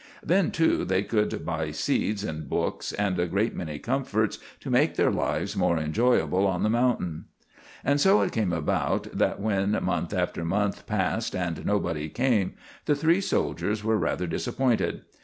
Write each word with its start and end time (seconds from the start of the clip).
Then, 0.23 0.49
too, 0.49 0.83
they 0.83 1.03
could 1.03 1.45
buy 1.45 1.69
seeds 1.69 2.23
and 2.23 2.49
books 2.49 2.91
and 2.91 3.19
a 3.19 3.27
great 3.27 3.55
many 3.55 3.77
comforts 3.77 4.39
to 4.61 4.71
make 4.71 4.95
their 4.95 5.11
lives 5.11 5.55
more 5.55 5.77
enjoyable 5.77 6.47
on 6.47 6.63
the 6.63 6.71
mountain. 6.71 7.25
And 7.83 8.01
so 8.01 8.23
it 8.23 8.31
came 8.31 8.51
about 8.51 9.15
that, 9.15 9.39
when 9.39 9.77
month 9.83 10.11
after 10.11 10.43
month 10.43 10.87
passed 10.87 11.35
and 11.35 11.63
nobody 11.67 12.09
came, 12.09 12.55
the 12.85 12.95
three 12.95 13.21
soldiers 13.21 13.83
were 13.83 13.95
rather 13.99 14.25
disappointed. 14.25 15.01